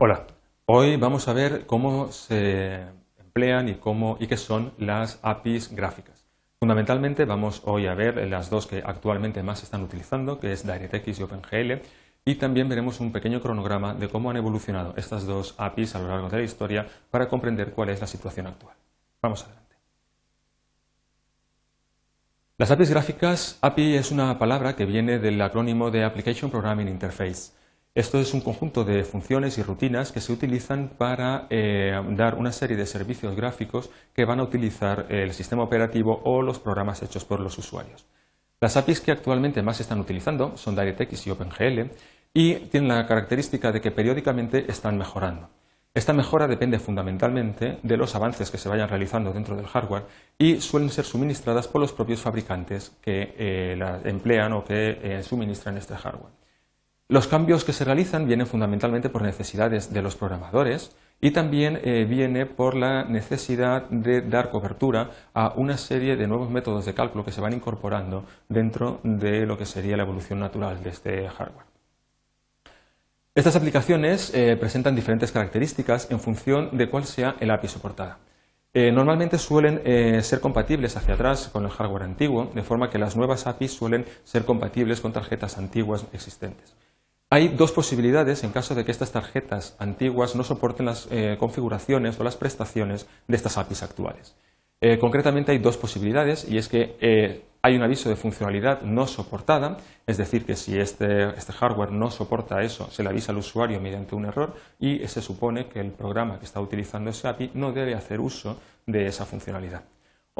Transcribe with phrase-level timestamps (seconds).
[0.00, 0.28] Hola,
[0.66, 2.84] hoy vamos a ver cómo se
[3.18, 3.74] emplean y,
[4.28, 6.24] qué son las APIs gráficas.
[6.60, 10.64] Fundamentalmente vamos hoy a ver las dos que actualmente más se están utilizando, que es
[10.64, 11.82] DirectX y OpenGL,
[12.24, 16.06] y también veremos un pequeño cronograma de cómo han evolucionado estas dos APIs a lo
[16.06, 18.76] largo de la historia para comprender cuál es la situación actual.
[19.20, 19.74] Vamos adelante.
[22.56, 27.57] Las APIs gráficas, API es una palabra que viene del acrónimo de Application Programming Interface.
[27.94, 32.52] Esto es un conjunto de funciones y rutinas que se utilizan para eh, dar una
[32.52, 37.24] serie de servicios gráficos que van a utilizar el sistema operativo o los programas hechos
[37.24, 38.06] por los usuarios.
[38.60, 41.90] Las APIs que actualmente más se están utilizando son DirectX y OpenGL
[42.34, 45.48] y tienen la característica de que periódicamente están mejorando.
[45.94, 50.04] Esta mejora depende fundamentalmente de los avances que se vayan realizando dentro del hardware
[50.38, 55.76] y suelen ser suministradas por los propios fabricantes que eh, emplean o que eh, suministran
[55.76, 56.38] este hardware.
[57.10, 62.04] Los cambios que se realizan vienen fundamentalmente por necesidades de los programadores y también eh,
[62.04, 67.24] viene por la necesidad de dar cobertura a una serie de nuevos métodos de cálculo
[67.24, 71.64] que se van incorporando dentro de lo que sería la evolución natural de este hardware.
[73.34, 78.18] Estas aplicaciones eh, presentan diferentes características en función de cuál sea el API soportada.
[78.74, 79.80] Eh, normalmente suelen
[80.22, 84.04] ser compatibles hacia atrás con el hardware antiguo, de forma que las nuevas APIs suelen
[84.24, 86.74] ser compatibles con tarjetas antiguas existentes.
[87.30, 92.18] Hay dos posibilidades en caso de que estas tarjetas antiguas no soporten las eh, configuraciones
[92.18, 94.34] o las prestaciones de estas APIs actuales.
[94.80, 99.06] Eh, concretamente hay dos posibilidades y es que eh, hay un aviso de funcionalidad no
[99.06, 103.38] soportada, es decir, que si este, este, hardware no soporta eso, se le avisa al
[103.38, 107.50] usuario mediante un error y se supone que el programa que está utilizando ese API
[107.52, 109.82] no debe hacer uso de esa funcionalidad.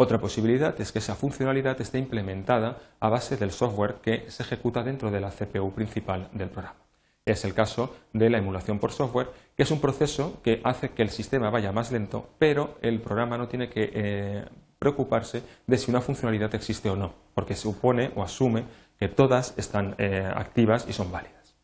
[0.00, 4.84] Otra posibilidad es que esa funcionalidad esté implementada a base del software que se ejecuta
[4.84, 6.78] dentro de la CPU principal del programa.
[7.24, 9.26] Es el caso de la emulación por software,
[9.56, 13.36] que es un proceso que hace que el sistema vaya más lento, pero el programa
[13.38, 14.44] no tiene que eh,
[14.78, 18.66] preocuparse de si una funcionalidad existe o no, porque supone o asume
[19.00, 21.56] que todas están eh, activas y son válidas.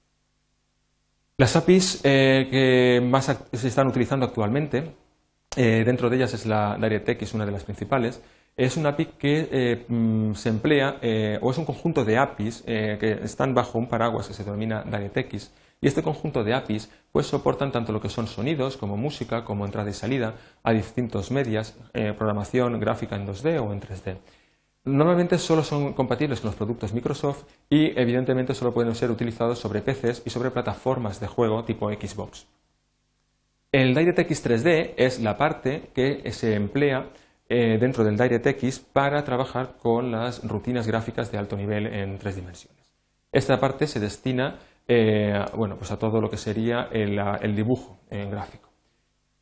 [1.37, 5.04] Las APIs eh, que más se están utilizando actualmente
[5.57, 8.21] eh, dentro de ellas es la DirectX, una de las principales.
[8.57, 12.63] Es una API que eh, mm, se emplea, eh, o es un conjunto de APIs
[12.63, 15.53] que están bajo un paraguas que se denomina DirectX.
[15.81, 19.67] Y este conjunto de APIs pues, soportan tanto lo que son sonidos, como música, como
[19.67, 24.17] entrada y salida, a distintos medias, programación gráfica en 2D o en 3D.
[24.85, 29.81] Normalmente solo son compatibles con los productos Microsoft y evidentemente solo pueden ser utilizados sobre
[29.81, 32.47] PCs y sobre plataformas de juego tipo Xbox.
[33.75, 37.09] El DirectX 3D es la parte que se emplea
[37.49, 42.37] eh, dentro del DirectX para trabajar con las rutinas gráficas de alto nivel en tres
[42.37, 42.95] dimensiones.
[43.33, 48.31] Esta parte se destina eh, bueno, pues a todo lo que sería el, dibujo en
[48.31, 48.71] gráfico.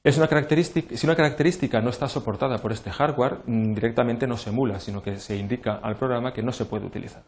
[0.03, 4.39] Es una característica, si una característica no está soportada por este hardware, mm, directamente no
[4.39, 7.23] se emula, sino que se indica al programa que no se puede utilizar.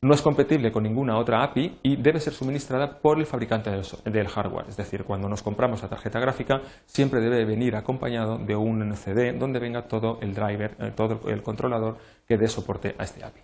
[0.00, 4.28] No es compatible con ninguna otra API y debe ser suministrada por el fabricante del,
[4.28, 4.68] hardware.
[4.68, 9.32] Es decir, cuando nos compramos la tarjeta gráfica, siempre debe venir acompañado de un CD
[9.32, 11.98] donde venga todo el driver, eh, todo el controlador
[12.28, 13.40] que dé soporte a este API.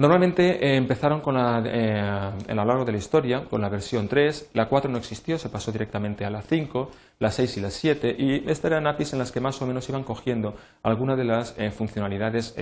[0.00, 4.06] Normalmente eh, empezaron con la, eh, a lo largo de la historia con la versión
[4.06, 6.88] 3, la 4 no existió, se pasó directamente a la 5,
[7.18, 9.88] la 6 y la 7 y estas eran APIs en las que más o menos
[9.88, 10.54] iban cogiendo
[10.84, 12.54] algunas de las eh, funcionalidades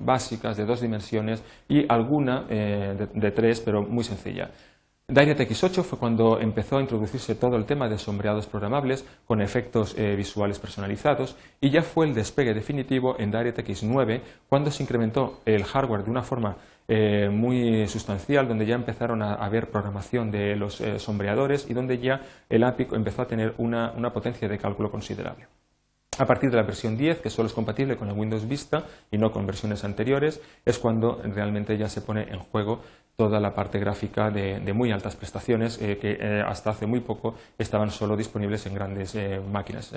[0.00, 4.50] básicas de dos dimensiones y alguna de tres, pero muy sencilla.
[5.06, 9.94] DirectX 8 fue cuando empezó a introducirse todo el tema de sombreados programables con efectos
[9.98, 15.42] eh, visuales personalizados y ya fue el despegue definitivo en DirectX 9 cuando se incrementó
[15.44, 16.56] el hardware de una forma
[16.88, 21.98] eh, muy sustancial, donde ya empezaron a haber programación de los eh, sombreadores y donde
[21.98, 25.46] ya el API empezó a tener una potencia de cálculo considerable.
[26.18, 29.18] A partir de la versión 10, que solo es compatible con el Windows Vista y
[29.18, 32.82] no con versiones anteriores, es cuando realmente ya se pone en juego
[33.16, 37.34] toda la parte gráfica de, muy altas prestaciones eh, que eh, hasta hace muy poco
[37.58, 39.92] estaban solo disponibles en grandes eh, máquinas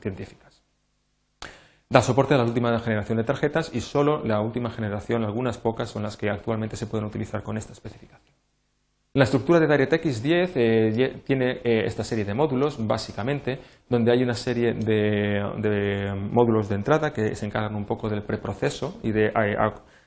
[0.00, 0.62] científicas.
[1.88, 5.90] Da soporte a la última generación de tarjetas y solo la última generación, algunas pocas,
[5.90, 8.41] son las que actualmente se pueden utilizar con esta especificación.
[9.14, 14.22] La estructura de DirectX 10 eh, tiene eh, esta serie de módulos, básicamente, donde hay
[14.22, 19.30] una serie de, módulos de entrada que se encargan un poco del preproceso y de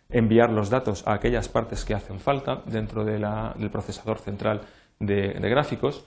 [0.09, 4.61] enviar los datos a aquellas partes que hacen falta dentro del procesador central
[4.99, 6.03] de, gráficos.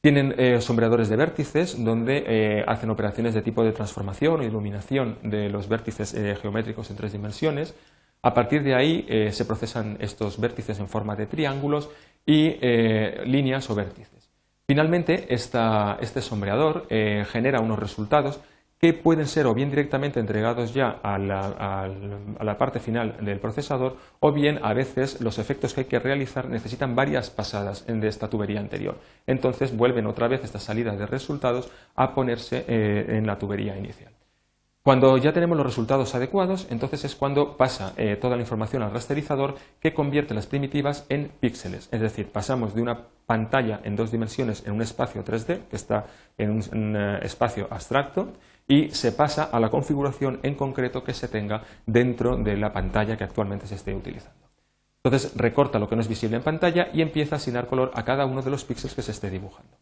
[0.00, 5.50] Tienen eh, sombreadores de vértices donde hacen operaciones de tipo de transformación o iluminación de
[5.50, 7.74] los vértices geométricos en tres dimensiones.
[8.22, 11.88] A partir de ahí se procesan estos vértices en forma de triángulos
[12.28, 14.28] y eh, líneas o vértices.
[14.66, 18.38] Finalmente, este sombreador eh, genera unos resultados
[18.78, 24.30] que pueden ser o bien directamente entregados ya a la, parte final del procesador o
[24.30, 28.60] bien a veces los efectos que hay que realizar necesitan varias pasadas de esta tubería
[28.60, 28.98] anterior.
[29.26, 34.12] Entonces vuelven otra vez esta salida de resultados a ponerse eh, en la tubería inicial.
[34.88, 38.90] Cuando ya tenemos los resultados adecuados, entonces es cuando pasa eh, toda la información al
[38.90, 41.90] rasterizador que convierte las primitivas en píxeles.
[41.92, 46.06] Es decir, pasamos de una pantalla en dos dimensiones en un espacio 3D, que está
[46.38, 48.32] en un, eh, espacio abstracto,
[48.66, 53.18] y se pasa a la configuración en concreto que se tenga dentro de la pantalla
[53.18, 54.48] que actualmente se esté utilizando.
[55.04, 58.06] Entonces recorta lo que no es visible en pantalla y empieza a asignar color a
[58.06, 59.76] cada uno de los píxeles que se esté dibujando.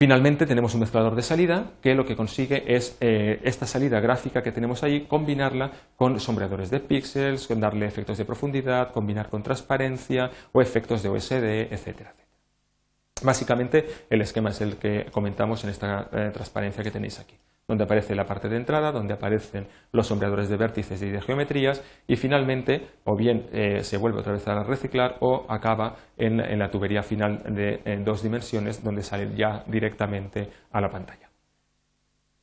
[0.00, 4.44] Finalmente tenemos un mezclador de salida que lo que consigue es eh, esta salida gráfica
[4.44, 9.42] que tenemos ahí, combinarla con sombreadores de píxeles, con darle efectos de profundidad, combinar con
[9.42, 12.14] transparencia o efectos de OSD, etcétera.
[13.22, 17.34] Básicamente el esquema es el que comentamos en esta eh, transparencia que tenéis aquí
[17.68, 21.84] donde aparece la parte de entrada, donde aparecen los sombreadores de vértices y de geometrías
[22.06, 26.70] y finalmente o bien eh, se vuelve otra vez a reciclar o acaba en, la
[26.70, 31.28] tubería final de dos dimensiones donde sale ya directamente a la pantalla.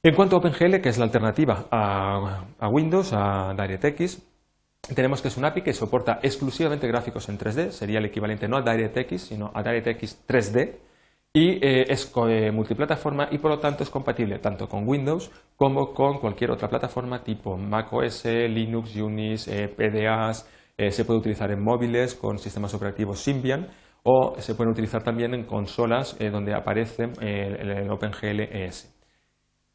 [0.03, 4.21] En cuanto a OpenGL, que es la alternativa a, Windows, a DirectX,
[4.93, 8.57] tenemos que es un API que soporta exclusivamente gráficos en 3D, sería el equivalente no
[8.57, 10.75] a DirectX, sino a DirectX 3D,
[11.35, 15.93] y eh, es eh, multiplataforma y por lo tanto es compatible tanto con Windows como
[15.93, 20.49] con cualquier otra plataforma tipo macOS, Linux, Unix, eh, PDAs,
[20.89, 23.67] se puede utilizar en móviles con sistemas operativos Symbian
[24.03, 28.93] o se puede utilizar también en consolas donde aparece el, OpenGL ES.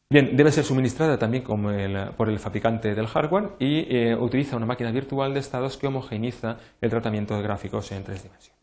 [0.09, 5.33] Bien, debe ser suministrada también por el fabricante del hardware y utiliza una máquina virtual
[5.33, 8.61] de estados que homogeneiza el tratamiento de gráficos en tres dimensiones.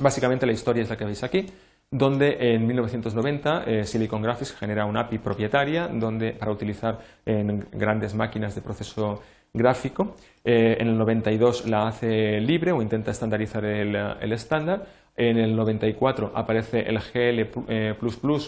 [0.00, 1.46] Básicamente la historia es la que veis aquí
[1.94, 8.16] donde en 1990 eh, Silicon Graphics genera una API propietaria donde, para utilizar en grandes
[8.16, 10.16] máquinas de proceso gráfico.
[10.44, 14.86] Eh, en el 92 la hace libre o intenta estandarizar el, estándar.
[15.16, 17.94] En el 94 aparece el GL++, eh,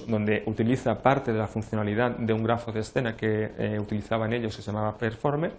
[0.08, 4.62] donde utiliza parte de la funcionalidad de un grafo de escena que utilizaban ellos que
[4.62, 5.52] se llamaba Performer.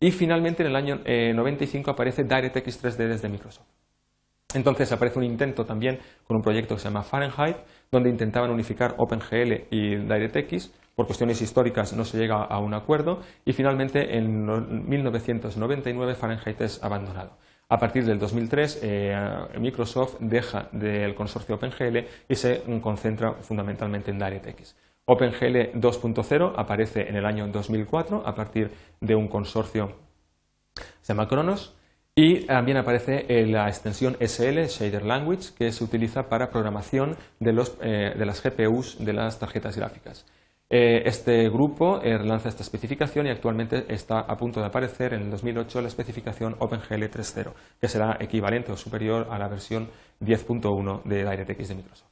[0.00, 3.79] Y finalmente en el año 95 aparece DirectX 3D desde Microsoft.
[4.54, 7.56] Entonces aparece un intento también con un proyecto que se llama Fahrenheit,
[7.90, 10.72] donde intentaban unificar OpenGL y DirectX.
[10.94, 14.44] Por cuestiones históricas no se llega a un acuerdo y finalmente en
[14.88, 17.38] 1999 Fahrenheit es abandonado.
[17.68, 19.16] A partir del 2003 eh,
[19.58, 21.98] Microsoft deja del consorcio OpenGL
[22.28, 24.76] y se concentra fundamentalmente en DirectX.
[25.04, 28.70] OpenGL 2.0 aparece en el año 2004 a partir
[29.00, 30.10] de un consorcio
[31.02, 31.74] se llama Kronos
[32.22, 37.50] y también aparece la extensión SL, Shader Language, que se utiliza para programación de,
[37.80, 40.26] eh, las GPUs de las tarjetas gráficas.
[40.68, 45.22] Eh, este grupo eh, lanza esta especificación y actualmente está a punto de aparecer en
[45.22, 49.88] el 2008 la especificación OpenGL 3.0, que será equivalente o superior a la versión
[50.20, 52.10] 10.1 de DirectX de Microsoft.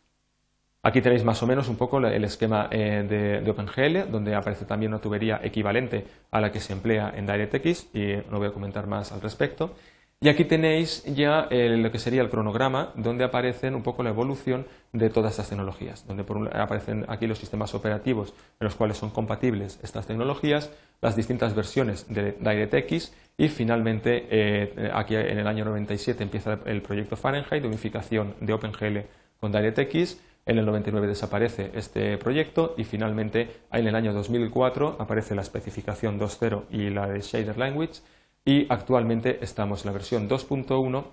[0.83, 5.03] Aquí tenéis más o menos un poco el esquema de, OpenGL, donde aparece también una
[5.03, 9.13] tubería equivalente a la que se emplea en DirectX y no voy a comentar más
[9.13, 9.75] al respecto.
[10.21, 14.11] Y aquí tenéis ya eh, lo que sería el cronograma, donde aparecen un poco la
[14.11, 19.11] evolución de todas estas tecnologías, donde aparecen aquí los sistemas operativos en los cuales son
[19.11, 25.65] compatibles estas tecnologías, las distintas versiones de DirectX y finalmente eh, aquí en el año
[25.65, 28.99] 97 empieza el proyecto Fahrenheit de unificación de OpenGL
[29.39, 35.37] con DirectX, en el 99 desaparece este proyecto y finalmente en el año 2004 aparece
[35.37, 38.01] la especificación 2.0 y la de Shader Language
[38.49, 41.05] y actualmente estamos en la versión 2.1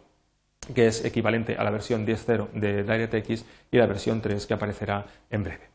[0.73, 5.05] que es equivalente a la versión 10.0 de DirectX y la versión 3 que aparecerá
[5.29, 5.69] en breve.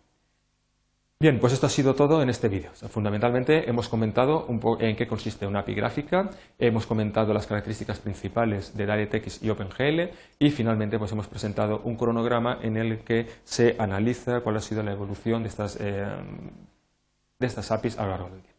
[1.20, 2.70] Bien, pues esto ha sido todo en este vídeo.
[2.72, 8.74] Fundamentalmente hemos comentado un en qué consiste una API gráfica, hemos comentado las características principales
[8.74, 13.76] de DirectX y OpenGL y finalmente pues hemos presentado un cronograma en el que se
[13.78, 16.06] analiza cuál ha sido la evolución de estas, eh,
[17.38, 18.49] de estas APIs a lo largo del tiempo.